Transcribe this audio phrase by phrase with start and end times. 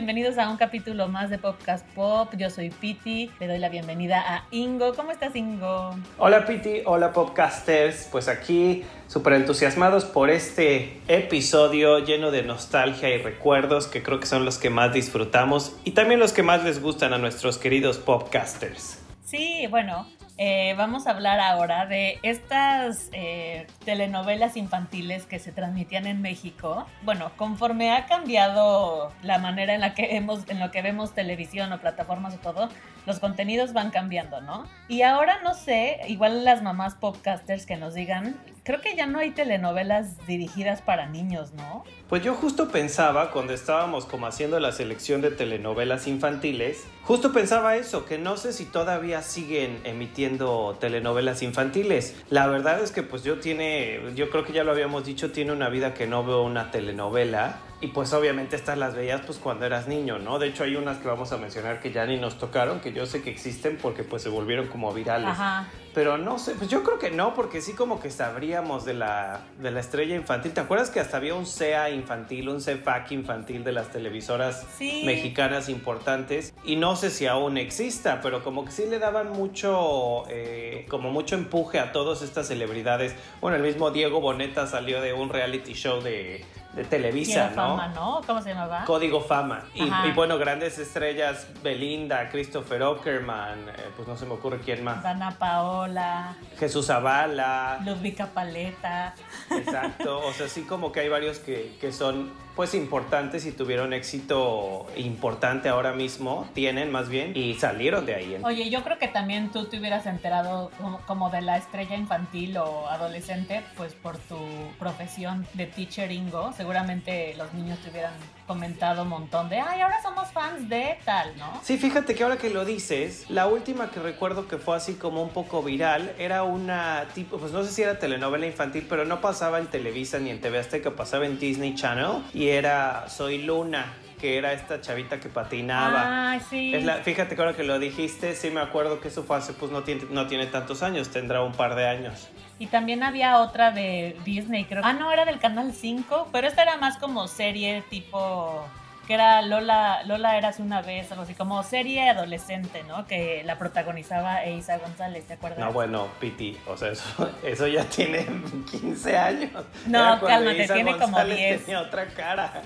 [0.00, 2.32] Bienvenidos a un capítulo más de Podcast Pop.
[2.34, 4.94] Yo soy Piti, le doy la bienvenida a Ingo.
[4.94, 5.94] ¿Cómo estás, Ingo?
[6.16, 6.80] Hola, Piti.
[6.86, 8.08] Hola, Popcasters.
[8.10, 14.26] Pues aquí, súper entusiasmados por este episodio lleno de nostalgia y recuerdos que creo que
[14.26, 17.98] son los que más disfrutamos y también los que más les gustan a nuestros queridos
[17.98, 19.02] Popcasters.
[19.26, 20.06] Sí, bueno,
[20.42, 26.86] eh, vamos a hablar ahora de estas eh, telenovelas infantiles que se transmitían en México.
[27.02, 31.74] Bueno, conforme ha cambiado la manera en la que hemos, en lo que vemos televisión
[31.74, 32.70] o plataformas o todo,
[33.04, 34.66] los contenidos van cambiando, ¿no?
[34.88, 39.18] Y ahora no sé, igual las mamás podcasters que nos digan, creo que ya no
[39.18, 41.84] hay telenovelas dirigidas para niños, ¿no?
[42.08, 47.76] Pues yo justo pensaba cuando estábamos como haciendo la selección de telenovelas infantiles, justo pensaba
[47.76, 52.16] eso, que no sé si todavía siguen emitiendo telenovelas infantiles.
[52.30, 55.52] La verdad es que pues yo tiene, yo creo que ya lo habíamos dicho, tiene
[55.52, 57.58] una vida que no veo una telenovela.
[57.82, 60.38] Y pues obviamente estas las veías pues cuando eras niño, ¿no?
[60.38, 63.06] De hecho hay unas que vamos a mencionar que ya ni nos tocaron, que yo
[63.06, 65.30] sé que existen porque pues se volvieron como virales.
[65.30, 65.66] Ajá.
[65.94, 69.40] Pero no sé, pues yo creo que no, porque sí como que sabríamos de la,
[69.58, 70.52] de la estrella infantil.
[70.52, 75.68] ¿Te acuerdas que hasta había un SEA infantil, un CFAC infantil de las televisoras mexicanas
[75.68, 76.54] importantes?
[76.64, 81.10] Y no sé si aún exista, pero como que sí le daban mucho, eh, como
[81.10, 83.16] mucho empuje a todas estas celebridades.
[83.40, 87.54] Bueno, el mismo Diego Boneta salió de un reality show de de Televisa, ¿no?
[87.54, 88.20] Fama, ¿no?
[88.26, 88.84] ¿Cómo se llamaba?
[88.84, 89.64] Código Fama.
[89.74, 95.02] Y, bueno, grandes estrellas, Belinda, Christopher Ockerman, eh, pues no se me ocurre quién más.
[95.02, 96.36] Dana Paola.
[96.58, 97.80] Jesús Zavala.
[97.84, 99.14] Ludvika Paleta.
[99.50, 102.30] Exacto, o sea, sí como que hay varios que, que son
[102.60, 108.36] pues importantes y tuvieron éxito importante ahora mismo, tienen más bien, y salieron de ahí.
[108.42, 110.70] Oye, yo creo que también tú te hubieras enterado
[111.06, 114.36] como, de la estrella infantil o adolescente, pues por tu
[114.78, 118.12] profesión de teacher Ingo, seguramente los niños te hubieran
[118.46, 121.58] comentado un montón de, ay, ahora somos fans de tal, ¿no?
[121.62, 125.22] Sí, fíjate que ahora que lo dices, la última que recuerdo que fue así como
[125.22, 129.22] un poco viral era una tipo, pues no sé si era telenovela infantil, pero no
[129.22, 133.94] pasaba en Televisa ni en TV Azteca, pasaba en Disney Channel y era Soy Luna
[134.20, 136.34] que era esta chavita que patinaba.
[136.34, 136.74] Ah, sí.
[137.04, 139.82] fíjate que ahora que lo dijiste, sí me acuerdo que eso fue hace, pues no
[139.82, 142.28] tiene, no tiene tantos años, tendrá un par de años.
[142.60, 144.82] Y también había otra de Disney, creo.
[144.84, 148.68] Ah, no, era del Canal 5, pero esta era más como serie tipo
[149.10, 153.08] que era Lola, Lola Eras una vez, algo así, como serie adolescente, ¿no?
[153.08, 155.58] Que la protagonizaba Eiza González, ¿te acuerdas?
[155.58, 158.24] No, bueno, Piti, o sea, eso, eso ya tiene
[158.70, 159.50] 15 años.
[159.86, 161.64] No, cálmate, tiene como 10.
[161.64, 162.62] Tenía otra cara.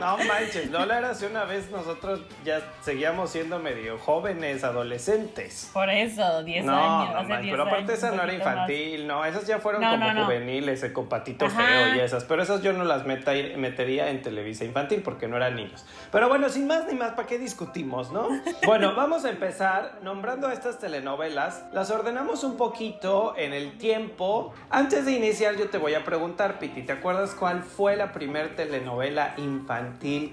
[0.00, 5.70] No manches, Lola era hace una vez nosotros ya seguíamos siendo medio jóvenes, adolescentes.
[5.74, 7.12] Por eso, 10 años.
[7.12, 11.06] No, hace pero aparte esa no era infantil, no, esas ya fueron como juveniles, con
[11.08, 15.33] patito feo y esas, pero esas yo no las metería en Televisa infantil porque no
[15.36, 15.84] eran niños.
[16.12, 18.28] Pero bueno, sin más ni más, ¿para qué discutimos, no?
[18.66, 21.64] bueno, vamos a empezar nombrando estas telenovelas.
[21.72, 24.52] Las ordenamos un poquito en el tiempo.
[24.70, 28.56] Antes de iniciar yo te voy a preguntar, Piti, ¿te acuerdas cuál fue la primer
[28.56, 29.84] telenovela infantil?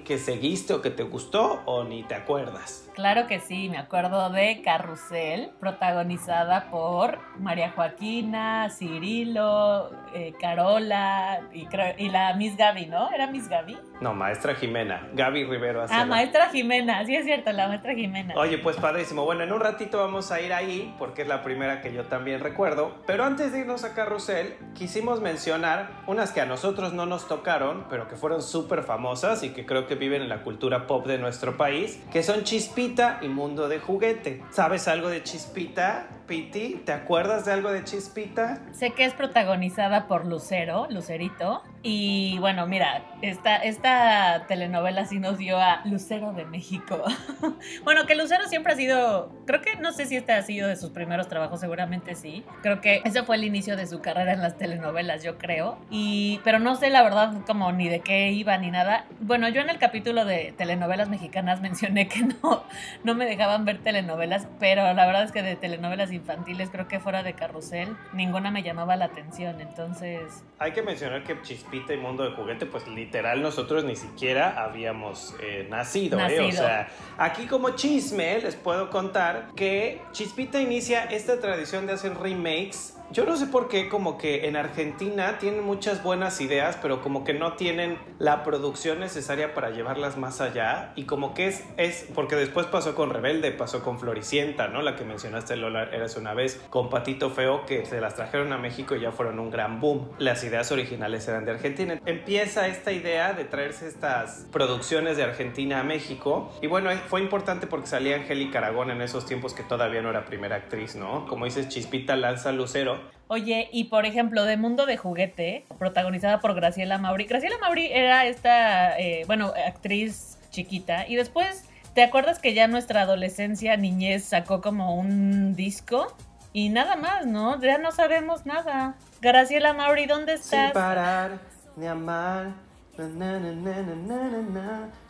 [0.05, 2.89] que seguiste o que te gustó o ni te acuerdas?
[2.93, 11.67] Claro que sí, me acuerdo de Carrusel, protagonizada por María Joaquina, Cirilo, eh, Carola y,
[11.97, 13.09] y, la Miss Gaby, ¿no?
[13.11, 13.77] ¿Era Miss Gaby?
[14.01, 15.85] No, maestra Jimena, Gaby Rivero.
[15.89, 18.33] Ah, maestra Jimena, sí es cierto, la maestra Jimena.
[18.35, 19.23] Oye, pues padrísimo.
[19.23, 22.41] Bueno, en un ratito vamos a ir ahí porque es la primera que yo también
[22.41, 22.97] recuerdo.
[23.07, 27.85] Pero antes de irnos a Carrusel, quisimos mencionar unas que a nosotros no nos tocaron,
[27.89, 31.17] pero que fueron súper famosas y que creo que viven en la cultura pop de
[31.17, 34.41] nuestro país, que son Chispita y Mundo de Juguete.
[34.49, 36.07] ¿Sabes algo de Chispita?
[36.25, 38.61] Piti, ¿te acuerdas de algo de Chispita?
[38.71, 41.61] Sé que es protagonizada por Lucero, Lucerito.
[41.83, 47.03] Y bueno, mira, esta, esta telenovela sí nos dio a Lucero de México.
[47.83, 50.75] bueno, que Lucero siempre ha sido, creo que no sé si este ha sido de
[50.75, 52.45] sus primeros trabajos, seguramente sí.
[52.61, 55.79] Creo que ese fue el inicio de su carrera en las telenovelas, yo creo.
[55.89, 59.05] Y, pero no sé la verdad como ni de qué iba ni nada.
[59.19, 62.63] Bueno, yo en el capítulo de telenovelas mexicanas mencioné que no,
[63.03, 66.99] no me dejaban ver telenovelas, pero la verdad es que de telenovelas infantiles, creo que
[66.99, 70.43] fuera de carrusel, ninguna me llamaba la atención, entonces...
[70.59, 75.35] Hay que mencionar que Chispita y Mundo de Juguete, pues literal nosotros ni siquiera habíamos
[75.41, 76.41] eh, nacido, ¿eh?
[76.41, 76.87] O sea,
[77.17, 83.25] aquí como chisme les puedo contar que Chispita inicia esta tradición de hacer remakes yo
[83.25, 87.33] no sé por qué, como que en Argentina tienen muchas buenas ideas, pero como que
[87.33, 90.93] no tienen la producción necesaria para llevarlas más allá.
[90.95, 94.81] Y como que es, es porque después pasó con Rebelde, pasó con Floricienta, ¿no?
[94.81, 98.57] La que mencionaste, Lola, eras una vez, con Patito Feo, que se las trajeron a
[98.57, 100.09] México y ya fueron un gran boom.
[100.17, 101.99] Las ideas originales eran de Argentina.
[102.05, 106.51] Empieza esta idea de traerse estas producciones de Argentina a México.
[106.61, 110.25] Y bueno, fue importante porque salía Angélica Aragón en esos tiempos que todavía no era
[110.25, 111.25] primera actriz, ¿no?
[111.27, 116.53] Como dices, Chispita lanza Lucero Oye, y por ejemplo, de Mundo de Juguete, protagonizada por
[116.53, 117.25] Graciela Mauri.
[117.25, 121.07] Graciela Mauri era esta, eh, bueno, actriz chiquita.
[121.07, 121.63] Y después,
[121.93, 126.15] ¿te acuerdas que ya nuestra adolescencia, niñez, sacó como un disco?
[126.53, 127.61] Y nada más, ¿no?
[127.61, 128.95] Ya no sabemos nada.
[129.21, 130.65] Graciela Mauri, ¿dónde estás?
[130.65, 131.39] Sin parar
[131.77, 132.47] de amar.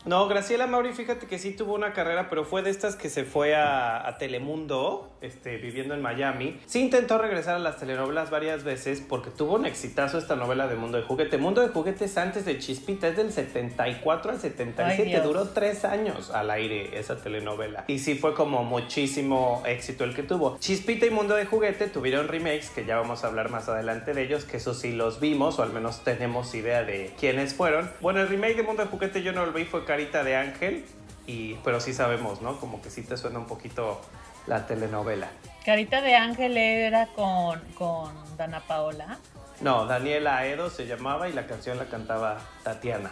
[0.03, 3.23] No, Graciela Mauri, fíjate que sí tuvo una carrera, pero fue de estas que se
[3.23, 6.59] fue a, Telemundo, este, viviendo en Miami.
[6.65, 10.75] Sí intentó regresar a las telenovelas varias veces porque tuvo un exitazo esta novela de
[10.75, 11.37] Mundo de Juguete.
[11.37, 16.31] Mundo de Juguete es antes de Chispita, es del 74 al 77, duró tres años
[16.31, 17.85] al aire esa telenovela.
[17.87, 20.57] Y sí fue como muchísimo éxito el que tuvo.
[20.59, 24.23] Chispita y Mundo de Juguete tuvieron remakes, que ya vamos a hablar más adelante de
[24.23, 27.89] ellos, que eso sí los vimos, o al menos tenemos idea de quiénes fueron.
[28.01, 30.85] Bueno, el remake de Mundo de Juguete yo no lo vi, fue Carita de Ángel,
[31.27, 32.61] y, pero sí sabemos, ¿no?
[32.61, 33.99] Como que sí te suena un poquito
[34.47, 35.27] la telenovela.
[35.65, 39.17] Carita de Ángel era con, con Dana Paola.
[39.59, 43.11] No, Daniela Edo se llamaba y la canción la cantaba Tatiana.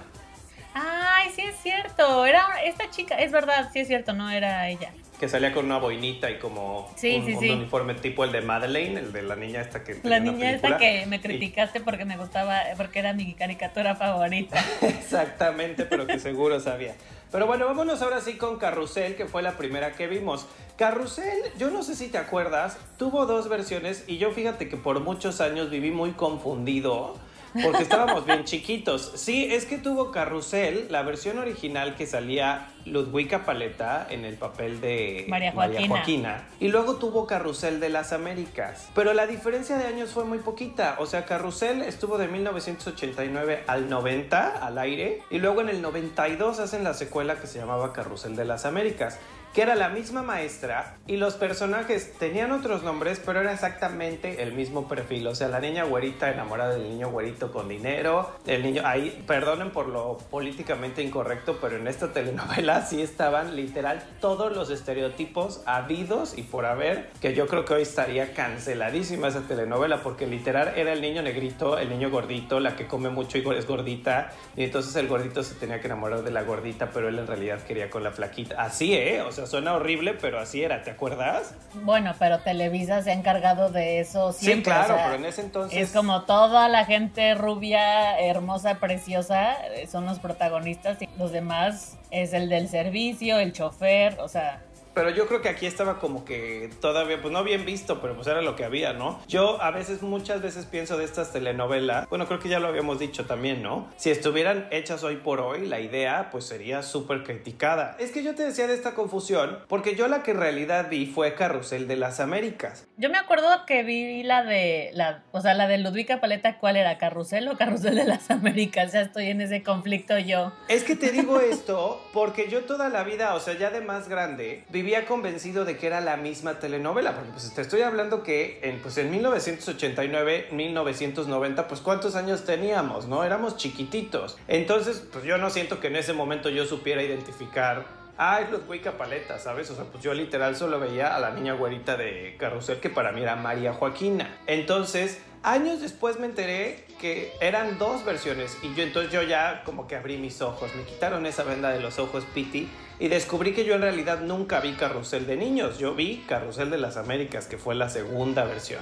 [0.73, 2.25] Ay, sí es cierto.
[2.25, 5.77] Era esta chica, es verdad, sí es cierto, no era ella que salía con una
[5.77, 9.99] boinita y como un, uniforme tipo el de Madeleine, el de la niña esta que...
[10.03, 14.63] La niña esta que me criticaste porque me gustaba, porque era mi caricatura favorita.
[14.81, 16.95] Exactamente, pero que seguro sabía.
[17.31, 20.47] Pero bueno, vámonos ahora sí con Carrusel, que fue la primera que vimos.
[20.77, 25.01] Carrusel, yo no sé si te acuerdas, tuvo dos versiones y yo fíjate que por
[25.01, 27.17] muchos años viví muy confundido
[27.63, 29.11] porque estábamos bien chiquitos.
[29.15, 34.81] Sí, es que tuvo Carrusel, la versión original que salía Ludwika Paleta en el papel
[34.81, 36.47] de María Joaquina.
[36.59, 38.89] Y luego tuvo Carrusel de las Américas.
[38.95, 40.95] Pero la diferencia de años fue muy poquita.
[40.99, 45.23] O sea, Carrusel estuvo de 1989 al 90 al aire.
[45.29, 49.19] Y luego en el 92 hacen la secuela que se llamaba Carrusel de las Américas
[49.53, 54.53] que era la misma maestra y los personajes tenían otros nombres, pero era exactamente el
[54.53, 55.27] mismo perfil.
[55.27, 59.71] O sea, la niña güerita enamorada del niño güerito con dinero, el niño, ahí, perdonen
[59.71, 66.37] por lo políticamente incorrecto, pero en esta telenovela sí estaban literal todos los estereotipos habidos
[66.37, 70.93] y por haber, que yo creo que hoy estaría canceladísima esa telenovela, porque literal era
[70.93, 74.95] el niño negrito, el niño gordito, la que come mucho y es gordita, y entonces
[74.95, 78.03] el gordito se tenía que enamorar de la gordita, pero él en realidad quería con
[78.03, 78.61] la flaquita.
[78.61, 79.23] Así, ¿eh?
[79.47, 81.53] Suena horrible, pero así era, ¿te acuerdas?
[81.73, 84.73] Bueno, pero Televisa se ha encargado de eso siempre.
[84.73, 85.79] Sí, claro, pero en ese entonces...
[85.79, 91.97] Es como toda la gente rubia, hermosa, preciosa, eh, son los protagonistas y los demás
[92.11, 94.61] es el del servicio, el chofer, o sea,
[94.99, 98.27] pero yo creo que aquí estaba como que todavía, pues no bien visto, pero pues
[98.27, 99.21] era lo que había, ¿no?
[99.29, 102.99] Yo a veces, muchas veces pienso de estas telenovelas, bueno, creo que ya lo habíamos
[102.99, 103.87] dicho también, ¿no?
[103.95, 107.95] Si estuvieran hechas hoy por hoy, la idea pues sería súper criticada.
[107.97, 111.05] Es que yo te decía de esta confusión, porque yo la que en realidad vi
[111.05, 112.85] fue Carrusel de las Américas.
[112.97, 116.75] Yo me acuerdo que vi la de, la, o sea, la de Ludwika Paleta, ¿cuál
[116.75, 116.97] era?
[116.97, 118.91] ¿Carrusel o Carrusel de las Américas?
[118.91, 120.51] Ya estoy en ese conflicto yo.
[120.67, 124.09] Es que te digo esto porque yo toda la vida, o sea, ya de más
[124.09, 124.65] grande,
[125.05, 128.97] convencido de que era la misma telenovela, porque pues te estoy hablando que en, pues,
[128.97, 133.23] en 1989, 1990, pues cuántos años teníamos, ¿no?
[133.23, 134.37] Éramos chiquititos.
[134.47, 138.97] Entonces, pues yo no siento que en ese momento yo supiera identificar ah, es Ludwika
[138.97, 139.71] Paleta, ¿sabes?
[139.71, 143.11] O sea, pues yo literal solo veía a la niña güerita de Carrusel, que para
[143.13, 144.37] mí era María Joaquina.
[144.45, 149.87] Entonces, años después me enteré que eran dos versiones y yo entonces yo ya como
[149.87, 152.69] que abrí mis ojos, me quitaron esa venda de los ojos Piti
[152.99, 156.77] y descubrí que yo en realidad nunca vi Carrusel de niños, yo vi Carrusel de
[156.77, 158.81] las Américas, que fue la segunda versión.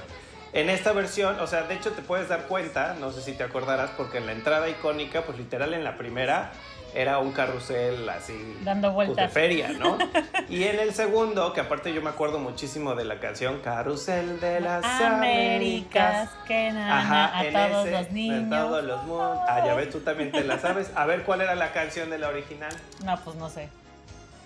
[0.52, 3.44] En esta versión, o sea, de hecho te puedes dar cuenta, no sé si te
[3.44, 6.52] acordarás, porque en la entrada icónica, pues literal en la primera
[6.94, 9.98] era un carrusel así dando vueltas de feria, ¿no?
[10.48, 14.60] y en el segundo, que aparte yo me acuerdo muchísimo de la canción Carrusel de
[14.60, 18.52] las Américas, que nada, a todos los niños.
[18.52, 19.38] A todos los mundos.
[19.48, 20.90] Ah, ya ves, tú también te la sabes.
[20.94, 22.72] A ver, ¿cuál era la canción de la original?
[23.04, 23.68] No, pues no sé.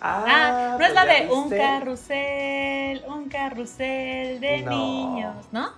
[0.05, 5.71] Ah, no es la de un carrusel, un carrusel de niños, ¿no?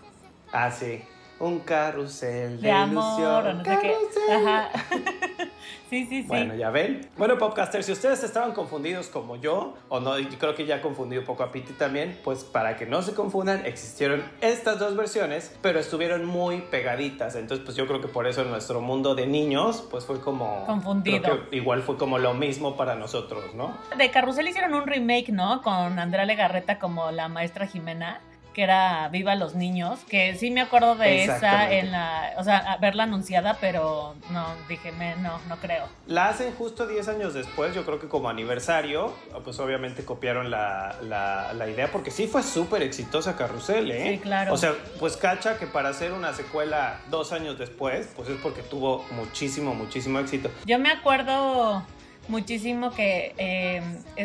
[0.51, 1.05] Ah, sí.
[1.39, 3.95] Un carrusel de, amor, o no sé qué.
[4.33, 4.71] Ajá.
[5.95, 6.27] Sí, sí, sí.
[6.27, 7.09] Bueno, ya ven.
[7.17, 11.21] Bueno, podcasters, si ustedes estaban confundidos como yo, o no, y creo que ya confundido
[11.21, 15.57] un poco a Piti también, pues para que no se confundan, existieron estas dos versiones,
[15.63, 17.37] pero estuvieron muy pegaditas.
[17.37, 20.67] Entonces, pues yo creo que por eso en nuestro mundo de niños, pues fue como...
[20.67, 21.23] Confundido.
[21.23, 23.77] Creo que igual fue como lo mismo para nosotros, ¿no?
[23.97, 25.63] De Carrusel hicieron un remake, ¿no?
[25.63, 28.21] Con Andrea Legarreta como la maestra Jimena
[28.55, 32.79] que era Viva los Niños, que sí me acuerdo de esa en la, o sea,
[32.81, 35.87] verla anunciada, pero no, dije, me, no, no creo.
[36.07, 39.13] La hacen justo 10 años después, yo creo que como aniversario,
[39.45, 44.13] pues obviamente copiaron la, la, idea, porque sí fue súper exitosa Carrusel, ¿eh?
[44.13, 44.53] Sí, claro.
[44.53, 48.63] O sea, pues cacha que para hacer una secuela dos años después, pues es porque
[48.63, 50.51] tuvo muchísimo, muchísimo éxito.
[50.67, 51.83] Yo me acuerdo
[52.29, 53.83] muchísimo que eh,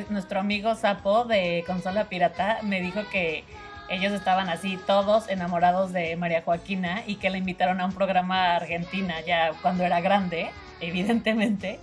[0.10, 3.44] nuestro amigo Sapo de Consola Pirata me dijo que
[3.90, 8.56] ellos estaban así todos enamorados de María Joaquina y que la invitaron a un programa
[8.56, 11.80] Argentina ya cuando era grande, evidentemente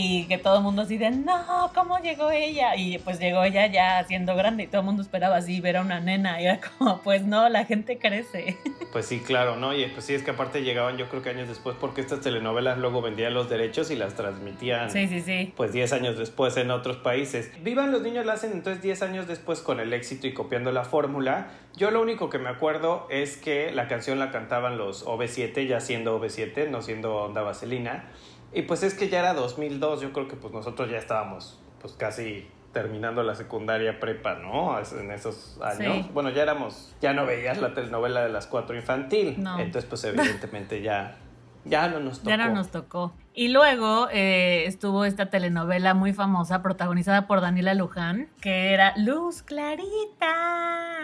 [0.00, 2.76] y que todo el mundo así de, no, ¿cómo llegó ella?
[2.76, 5.80] Y pues llegó ella ya siendo grande y todo el mundo esperaba así ver a
[5.80, 8.56] una nena y era como, pues no, la gente crece.
[8.90, 9.74] Pues sí, claro, ¿no?
[9.74, 12.78] Y pues sí, es que aparte llegaban yo creo que años después porque estas telenovelas
[12.78, 14.90] luego vendían los derechos y las transmitían.
[14.90, 15.52] Sí, sí, sí.
[15.54, 17.52] Pues 10 años después en otros países.
[17.62, 20.84] Vivan los niños la hacen entonces 10 años después con el éxito y copiando la
[20.84, 21.48] fórmula.
[21.76, 25.80] Yo lo único que me acuerdo es que la canción la cantaban los OV7, ya
[25.80, 28.06] siendo OV7, no siendo Onda Vaselina.
[28.52, 31.92] Y pues es que ya era 2002, yo creo que pues nosotros ya estábamos pues
[31.94, 34.78] casi terminando la secundaria prepa, ¿no?
[34.78, 36.12] En esos años.
[36.12, 39.36] Bueno, ya éramos, ya no veías la telenovela de las cuatro infantil.
[39.58, 41.16] Entonces pues evidentemente ya,
[41.64, 42.30] ya no nos tocó.
[42.30, 43.12] Ya no nos tocó.
[43.34, 49.42] Y luego eh, estuvo esta telenovela muy famosa protagonizada por Daniela Luján, que era Luz
[49.42, 50.97] Clarita.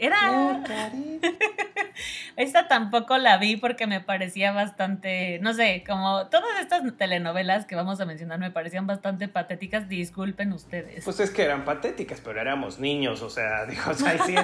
[0.00, 0.62] Era...
[2.36, 7.76] Esta tampoco la vi porque me parecía bastante, no sé, como todas estas telenovelas que
[7.76, 11.04] vamos a mencionar me parecían bastante patéticas, disculpen ustedes.
[11.04, 14.34] Pues es que eran patéticas, pero éramos niños, o sea, dijo, o sea, sí,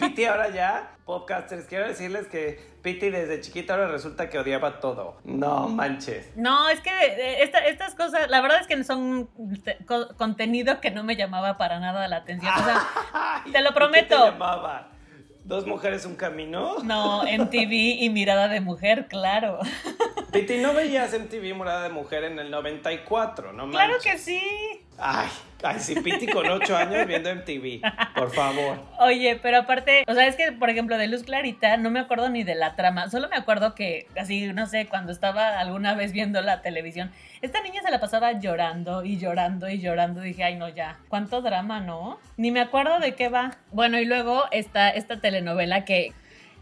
[0.00, 5.20] Piti ahora ya, podcasters, quiero decirles que Piti desde chiquita ahora resulta que odiaba todo.
[5.24, 6.34] No manches.
[6.36, 9.28] No, es que eh, estas cosas, la verdad es que son
[10.16, 12.52] contenido que no me llamaba para nada la atención.
[12.56, 14.16] O sea, te lo prometo.
[14.16, 14.88] ¿Qué te llamaba?
[15.44, 16.76] ¿Dos mujeres, un camino?
[16.84, 19.58] No, MTV y Mirada de Mujer, claro.
[20.32, 23.52] Piti, ¿no veías MTV Mirada de Mujer en el 94?
[23.52, 24.40] No Claro que sí.
[24.98, 25.28] Ay,
[25.62, 27.80] ay, sí, Piti con ocho años viendo MTV,
[28.14, 28.78] por favor.
[28.98, 32.28] Oye, pero aparte, o sea, es que, por ejemplo, de Luz Clarita no me acuerdo
[32.28, 36.12] ni de la trama, solo me acuerdo que, así, no sé, cuando estaba alguna vez
[36.12, 40.56] viendo la televisión, esta niña se la pasaba llorando y llorando y llorando, dije, ay,
[40.56, 42.20] no, ya, cuánto drama, ¿no?
[42.36, 43.56] Ni me acuerdo de qué va.
[43.72, 46.12] Bueno, y luego está esta telenovela que,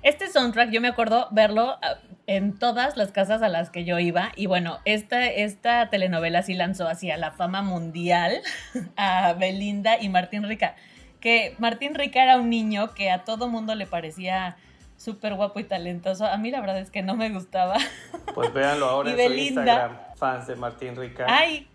[0.02, 1.98] este soundtrack yo me acuerdo verlo ah,
[2.30, 6.54] en todas las casas a las que yo iba y bueno, esta, esta telenovela sí
[6.54, 8.40] lanzó hacia la fama mundial
[8.96, 10.76] a Belinda y Martín Rica,
[11.18, 14.56] que Martín Rica era un niño que a todo mundo le parecía
[14.96, 16.24] súper guapo y talentoso.
[16.24, 17.76] A mí la verdad es que no me gustaba.
[18.32, 21.26] Pues véanlo ahora en su Instagram, fans de Martín Rica.
[21.28, 21.68] Ay,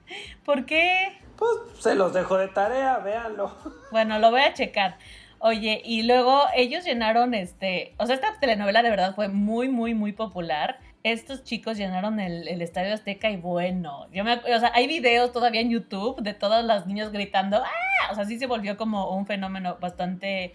[0.46, 1.20] ¿por qué?
[1.36, 3.54] Pues se los dejo de tarea, véanlo.
[3.92, 4.98] Bueno, lo voy a checar.
[5.40, 9.94] Oye, y luego ellos llenaron este, o sea, esta telenovela de verdad fue muy, muy,
[9.94, 10.80] muy popular.
[11.04, 15.62] Estos chicos llenaron el, Estadio Azteca y bueno, yo me, o sea, hay videos todavía
[15.62, 18.12] en YouTube de todos los niños gritando, ¡ah!
[18.12, 20.54] O sea, sí se volvió como un fenómeno bastante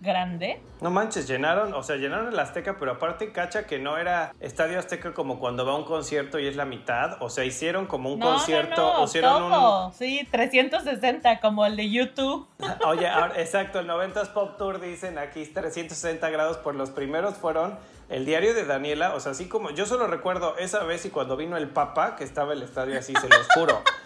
[0.00, 0.60] grande.
[0.80, 4.78] No manches, llenaron, o sea, llenaron el Azteca, pero aparte cacha que no era Estadio
[4.78, 8.12] Azteca como cuando va a un concierto y es la mitad, o sea, hicieron como
[8.12, 9.92] un concierto, no, hicieron todo.
[9.92, 12.48] Sí, 360 como el de YouTube.
[12.86, 17.78] Oye, ahora, exacto, el 90s Pop Tour dicen aquí 360 grados, por los primeros fueron
[18.08, 21.36] el diario de Daniela, o sea, así como yo solo recuerdo esa vez y cuando
[21.36, 23.82] vino el Papa, que estaba el estadio así, se los juro.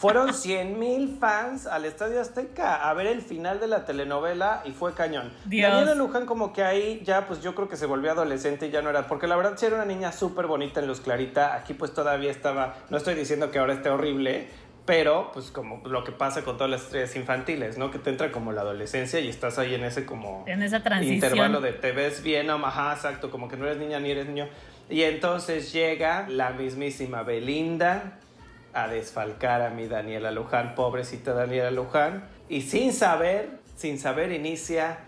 [0.00, 4.72] Fueron 100 mil fans al Estadio Azteca a ver el final de la telenovela y
[4.72, 5.32] fue cañón.
[5.44, 8.82] Daniela Luján como que ahí ya pues yo creo que se volvió adolescente y ya
[8.82, 11.74] no era, porque la verdad sí era una niña súper bonita en Luz Clarita, aquí
[11.74, 14.48] pues todavía estaba, no estoy diciendo que ahora esté horrible,
[14.84, 17.90] pero pues como lo que pasa con todas las estrellas infantiles, ¿no?
[17.90, 20.44] Que te entra como la adolescencia y estás ahí en ese como...
[20.46, 21.16] En esa transición.
[21.16, 24.48] Intervalo de te ves bien, ajá, exacto, como que no eres niña ni eres niño.
[24.88, 28.20] Y entonces llega la mismísima Belinda
[28.76, 34.98] a desfalcar a mi Daniela Luján, pobrecita Daniela Luján, y sin saber, sin saber inicia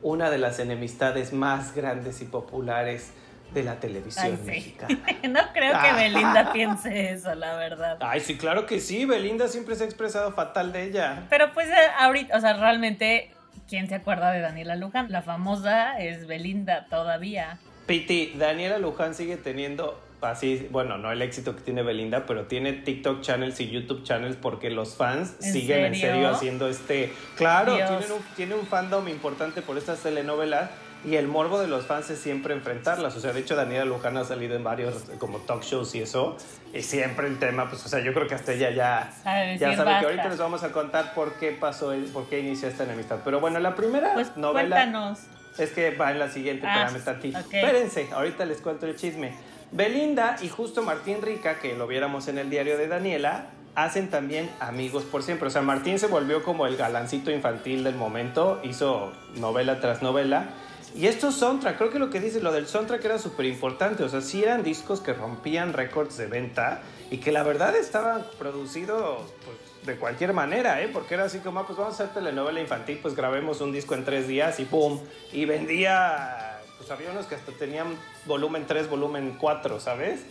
[0.00, 3.12] una de las enemistades más grandes y populares
[3.52, 4.98] de la televisión mexicana.
[5.28, 7.98] no creo que Belinda piense eso, la verdad.
[8.00, 9.04] Ay, sí, claro que sí.
[9.04, 11.26] Belinda siempre se ha expresado fatal de ella.
[11.28, 13.30] Pero pues eh, ahorita, o sea, realmente,
[13.68, 15.12] ¿quién se acuerda de Daniela Luján?
[15.12, 17.58] La famosa es Belinda todavía.
[17.86, 22.72] Piti, Daniela Luján sigue teniendo así, bueno, no el éxito que tiene Belinda, pero tiene
[22.72, 27.12] TikTok channels y YouTube channels porque los fans siguen en serio haciendo este...
[27.36, 30.70] Claro, tienen un, tiene un fandom importante por estas telenovelas
[31.04, 33.16] y el morbo de los fans es siempre enfrentarlas.
[33.16, 36.36] O sea, de hecho, Daniela Luján ha salido en varios como talk shows y eso.
[36.74, 39.12] Y siempre el tema, pues, o sea, yo creo que hasta ella ya,
[39.56, 42.82] ya sabe que ahorita les vamos a contar por qué pasó, por qué inició esta
[42.82, 43.18] enemistad.
[43.24, 44.76] Pero bueno, la primera pues, novela.
[44.76, 45.20] Cuéntanos.
[45.56, 49.34] Es que va en la siguiente, ah, espérame Espérense, ahorita les cuento el chisme.
[49.70, 54.50] Belinda y justo Martín Rica, que lo viéramos en el diario de Daniela, hacen también
[54.60, 55.48] Amigos por Siempre.
[55.48, 60.50] O sea, Martín se volvió como el galancito infantil del momento, hizo novela tras novela.
[60.96, 64.02] Y estos soundtrack, creo que lo que dice, lo del soundtrack era súper importante.
[64.02, 68.24] O sea, sí eran discos que rompían récords de venta y que la verdad estaban
[68.38, 70.88] producidos pues, de cualquier manera, ¿eh?
[70.92, 73.94] Porque era así como, ah, pues vamos a hacer telenovela infantil, pues grabemos un disco
[73.94, 74.98] en tres días y ¡pum!
[75.32, 76.47] Y vendía
[76.88, 77.88] pues había unos que hasta tenían
[78.24, 80.24] volumen 3, volumen 4, ¿sabes?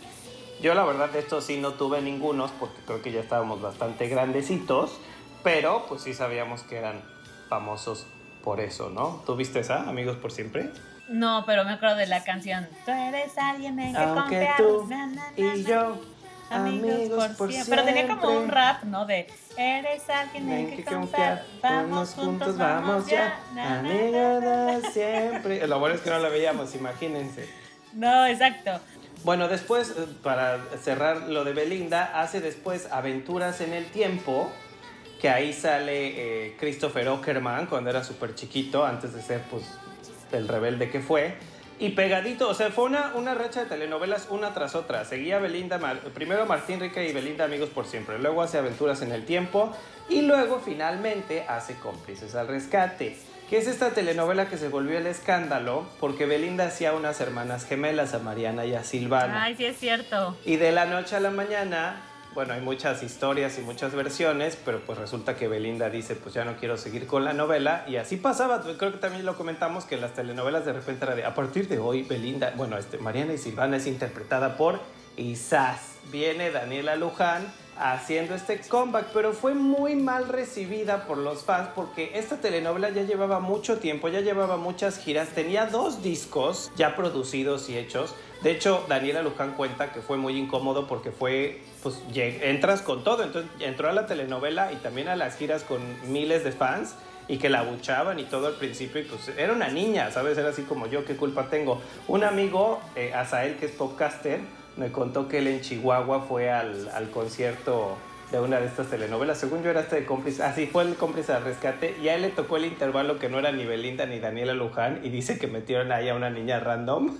[0.60, 4.08] Yo la verdad de esto sí no tuve ningunos porque creo que ya estábamos bastante
[4.08, 4.98] grandecitos,
[5.44, 7.00] pero pues sí sabíamos que eran
[7.48, 8.08] famosos
[8.42, 9.22] por eso, ¿no?
[9.24, 10.70] ¿Tú viste esa, Amigos por Siempre?
[11.08, 12.66] No, pero me acuerdo de la canción.
[12.84, 14.88] Tú eres alguien en que Aunque Tú
[15.36, 16.00] y yo
[16.50, 17.76] amigos, por, siempre.
[17.76, 19.06] Pero tenía como un rap, ¿no?
[19.06, 19.26] De
[19.56, 25.66] eres alguien en que, confiar, vamos juntos, vamos ya, amigos de siempre.
[25.66, 27.48] Lo bueno es que no la veíamos, imagínense.
[27.92, 28.80] No, exacto.
[29.24, 34.50] Bueno, después, eh, para cerrar lo de Belinda, hace después Aventuras en el Tiempo,
[35.20, 39.64] que ahí sale eh, Christopher Ockerman cuando era súper chiquito, antes de ser pues
[40.32, 41.36] el rebelde que fue.
[41.80, 45.04] Y pegadito, o sea, fue una, una racha de telenovelas una tras otra.
[45.04, 45.78] Seguía Belinda,
[46.12, 49.72] primero Martín Rica y Belinda Amigos por Siempre, luego hace Aventuras en el Tiempo
[50.08, 53.16] y luego finalmente hace Cómplices al Rescate,
[53.48, 58.12] que es esta telenovela que se volvió el escándalo porque Belinda hacía unas hermanas gemelas,
[58.12, 59.44] a Mariana y a Silvana.
[59.44, 60.36] Ay, sí es cierto.
[60.44, 62.02] Y de la noche a la mañana
[62.34, 66.44] bueno, hay muchas historias y muchas versiones, pero pues resulta que Belinda dice, pues ya
[66.44, 69.96] no quiero seguir con la novela, y así pasaba, creo que también lo comentamos, que
[69.96, 73.38] las telenovelas de repente era de, a partir de hoy Belinda, bueno, este, Mariana y
[73.38, 74.80] Silvana es interpretada por
[75.16, 77.46] Isas, viene Daniela Luján,
[77.78, 83.02] haciendo este comeback, pero fue muy mal recibida por los fans porque esta telenovela ya
[83.02, 88.14] llevaba mucho tiempo, ya llevaba muchas giras, tenía dos discos ya producidos y hechos.
[88.42, 93.24] De hecho, Daniela Luján cuenta que fue muy incómodo porque fue, pues, entras con todo,
[93.24, 95.80] entonces entró a la telenovela y también a las giras con
[96.12, 96.94] miles de fans
[97.26, 100.38] y que la abuchaban y todo al principio y pues era una niña, ¿sabes?
[100.38, 101.80] Era así como yo, ¿qué culpa tengo?
[102.06, 104.40] Un amigo, eh, Azael, que es podcaster,
[104.76, 107.96] me contó que él en Chihuahua fue al, al concierto
[108.30, 109.38] de una de estas telenovelas.
[109.38, 112.22] Según yo era este de cómplice, así fue el cómplice al rescate y a él
[112.22, 115.46] le tocó el intervalo que no era ni Belinda ni Daniela Luján y dice que
[115.46, 117.16] metieron ahí a una niña random.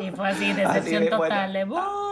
[0.00, 1.56] Y fue así, decepción total.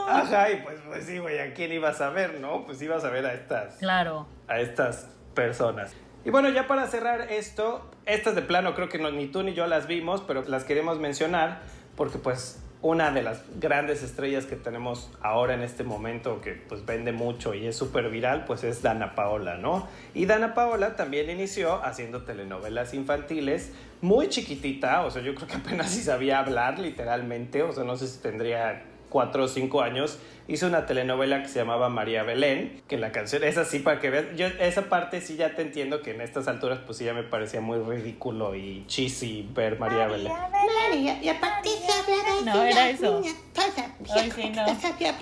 [0.09, 2.65] ajá, y pues, pues sí, güey, ¿a quién ibas a ver, no?
[2.67, 3.77] Pues ibas a ver a estas.
[3.77, 4.27] Claro.
[4.49, 5.95] A estas personas.
[6.25, 9.55] Y bueno, ya para cerrar esto, estas de plano creo que no, ni tú ni
[9.55, 11.61] yo las vimos, pero las queremos mencionar
[11.97, 16.85] porque pues una de las grandes estrellas que tenemos ahora en este momento que pues
[16.85, 19.89] vende mucho y es súper viral pues es Dana Paola, ¿no?
[20.15, 25.57] Y Dana Paola también inició haciendo telenovelas infantiles muy chiquitita, o sea yo creo que
[25.57, 30.19] apenas si sabía hablar literalmente, o sea no sé si tendría cuatro o cinco años,
[30.49, 34.11] hizo una telenovela que se llamaba María Belén, que la canción es así para que
[34.11, 37.15] veas, yo esa parte sí ya te entiendo que en estas alturas pues sí ya
[37.15, 40.33] me parecía muy ridículo y cheesy ver María, Belén.
[40.33, 41.71] María, y aparte
[42.45, 43.23] No, era eso.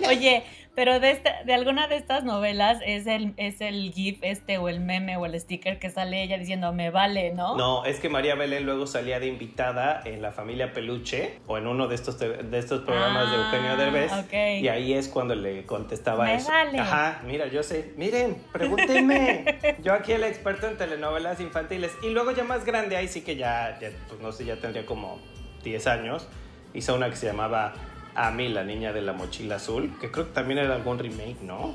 [0.09, 0.45] Oye,
[0.75, 4.69] pero de, esta, de alguna de estas novelas es el, es el GIF este o
[4.69, 7.57] el meme o el sticker que sale ella diciendo me vale, ¿no?
[7.57, 11.67] No, es que María Belén luego salía de invitada en La Familia Peluche o en
[11.67, 14.63] uno de estos, de estos programas de Eugenio ah, Derbez.
[14.63, 16.51] Y ahí es cuando le contestaba me eso.
[16.51, 16.79] Vale.
[16.79, 17.93] Ajá, mira, yo sé.
[17.97, 19.59] Miren, pregúntenme.
[19.83, 21.93] yo aquí el experto en telenovelas infantiles.
[22.03, 24.85] Y luego ya más grande, ahí sí que ya, ya pues no sé, ya tendría
[24.85, 25.21] como
[25.63, 26.29] 10 años.
[26.73, 27.75] Hizo una que se llamaba
[28.15, 31.41] a mí, la niña de la mochila azul, que creo que también era algún remake,
[31.43, 31.75] ¿no?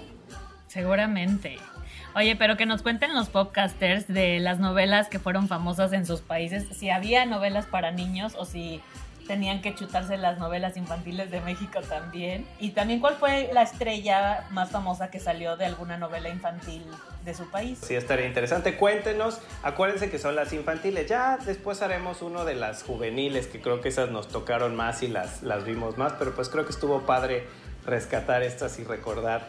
[0.68, 1.58] Seguramente.
[2.16, 6.22] Oye, pero que nos cuenten los podcasters de las novelas que fueron famosas en sus
[6.22, 8.82] países, si había novelas para niños o si
[9.30, 12.48] tenían que chutarse las novelas infantiles de México también.
[12.60, 16.84] Y también cuál fue la estrella más famosa que salió de alguna novela infantil
[17.24, 17.78] de su país.
[17.80, 18.76] Sí, estaría interesante.
[18.76, 19.40] Cuéntenos.
[19.62, 21.08] Acuérdense que son las infantiles.
[21.08, 25.08] Ya después haremos uno de las juveniles, que creo que esas nos tocaron más y
[25.08, 27.46] las, las vimos más, pero pues creo que estuvo padre
[27.86, 29.48] rescatar estas y recordar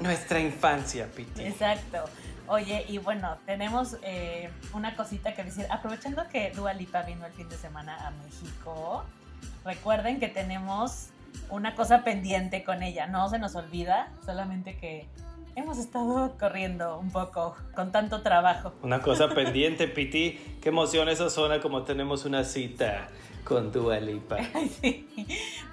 [0.00, 1.44] nuestra infancia, Piti.
[1.44, 2.04] Exacto.
[2.48, 5.66] Oye, y bueno, tenemos eh, una cosita que decir.
[5.70, 9.04] Aprovechando que Dua Lipa vino el fin de semana a México,
[9.64, 11.08] recuerden que tenemos
[11.50, 13.06] una cosa pendiente con ella.
[13.06, 15.06] No se nos olvida, solamente que
[15.56, 18.72] hemos estado corriendo un poco con tanto trabajo.
[18.82, 20.38] Una cosa pendiente, Piti.
[20.62, 23.08] Qué emoción eso suena como tenemos una cita
[23.48, 24.36] con Dua Lipa.
[24.80, 25.08] sí.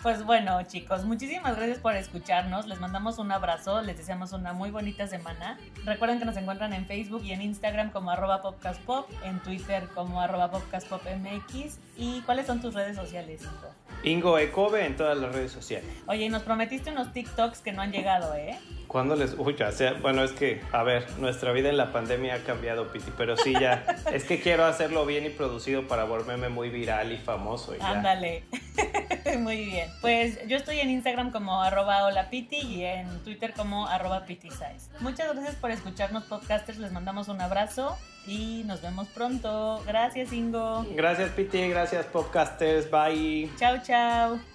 [0.02, 2.68] Pues bueno, chicos, muchísimas gracias por escucharnos.
[2.68, 5.60] Les mandamos un abrazo, les deseamos una muy bonita semana.
[5.84, 10.22] Recuerden que nos encuentran en Facebook y en Instagram como arroba popcastpop, en Twitter como
[10.22, 11.80] arroba popcastpopmx.
[11.98, 13.74] ¿Y cuáles son tus redes sociales, Ingo?
[14.04, 15.90] Ingo Ecobe en todas las redes sociales.
[16.08, 18.58] Oye, y nos prometiste unos TikToks que no han llegado, ¿eh?
[18.88, 19.36] ¿Cuándo les.?
[19.38, 19.94] Uy, ya sea.
[19.94, 23.54] Bueno, es que, a ver, nuestra vida en la pandemia ha cambiado, Piti, pero sí,
[23.54, 23.86] ya.
[24.14, 27.64] es que quiero hacerlo bien y producido para volverme muy viral y famoso.
[27.82, 28.43] Ándale.
[29.39, 29.89] muy bien.
[30.01, 34.89] Pues yo estoy en Instagram como arroba holapiti y en Twitter como arroba pitisize.
[34.99, 36.80] Muchas gracias por escucharnos, podcasters.
[36.80, 37.97] Les mandamos un abrazo
[38.28, 39.84] y nos vemos pronto.
[39.86, 40.86] Gracias, Ingo.
[40.91, 41.69] Gracias, Piti.
[41.69, 42.89] Gracias, podcasters.
[42.89, 43.49] Bye.
[43.58, 44.55] Chao, chao.